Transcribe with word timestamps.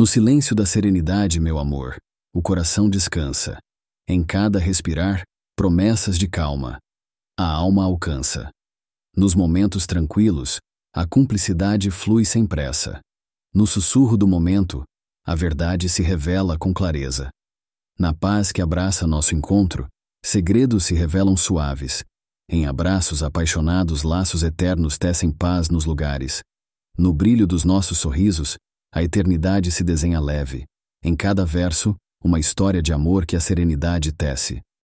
No 0.00 0.06
silêncio 0.06 0.56
da 0.56 0.64
serenidade, 0.64 1.38
meu 1.38 1.58
amor, 1.58 1.98
o 2.34 2.40
coração 2.40 2.88
descansa. 2.88 3.58
Em 4.08 4.24
cada 4.24 4.58
respirar, 4.58 5.24
promessas 5.54 6.18
de 6.18 6.26
calma. 6.26 6.78
A 7.38 7.44
alma 7.44 7.84
alcança. 7.84 8.50
Nos 9.14 9.34
momentos 9.34 9.86
tranquilos, 9.86 10.56
a 10.96 11.06
cumplicidade 11.06 11.90
flui 11.90 12.24
sem 12.24 12.46
pressa. 12.46 12.98
No 13.54 13.66
sussurro 13.66 14.16
do 14.16 14.26
momento, 14.26 14.84
a 15.22 15.34
verdade 15.34 15.86
se 15.86 16.02
revela 16.02 16.56
com 16.56 16.72
clareza. 16.72 17.28
Na 17.98 18.14
paz 18.14 18.52
que 18.52 18.62
abraça 18.62 19.06
nosso 19.06 19.34
encontro, 19.34 19.86
segredos 20.24 20.86
se 20.86 20.94
revelam 20.94 21.36
suaves. 21.36 22.02
Em 22.48 22.64
abraços 22.64 23.22
apaixonados, 23.22 24.02
laços 24.02 24.42
eternos 24.42 24.96
tecem 24.96 25.30
paz 25.30 25.68
nos 25.68 25.84
lugares. 25.84 26.40
No 26.96 27.12
brilho 27.12 27.46
dos 27.46 27.64
nossos 27.64 27.98
sorrisos, 27.98 28.56
a 28.92 29.02
eternidade 29.02 29.70
se 29.70 29.84
desenha 29.84 30.20
leve. 30.20 30.64
Em 31.02 31.14
cada 31.14 31.46
verso, 31.46 31.94
uma 32.22 32.38
história 32.38 32.82
de 32.82 32.92
amor 32.92 33.24
que 33.24 33.36
a 33.36 33.40
serenidade 33.40 34.12
tece. 34.12 34.60